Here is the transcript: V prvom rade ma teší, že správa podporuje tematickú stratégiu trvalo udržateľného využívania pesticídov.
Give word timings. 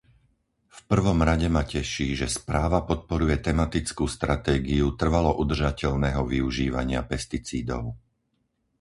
V 0.65 0.79
prvom 0.91 1.19
rade 1.29 1.45
ma 1.55 1.61
teší, 1.73 2.07
že 2.21 2.25
správa 2.39 2.79
podporuje 2.89 3.35
tematickú 3.47 4.05
stratégiu 4.15 4.87
trvalo 5.01 5.31
udržateľného 5.43 6.21
využívania 6.33 7.01
pesticídov. 7.11 7.83